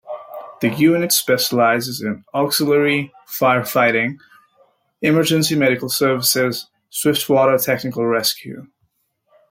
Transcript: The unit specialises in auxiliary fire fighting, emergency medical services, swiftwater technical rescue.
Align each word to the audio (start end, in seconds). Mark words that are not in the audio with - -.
The 0.61 0.69
unit 0.69 1.11
specialises 1.11 2.01
in 2.01 2.25
auxiliary 2.33 3.13
fire 3.27 3.63
fighting, 3.63 4.17
emergency 5.03 5.55
medical 5.55 5.89
services, 5.89 6.65
swiftwater 6.89 7.59
technical 7.59 8.07
rescue. 8.07 8.65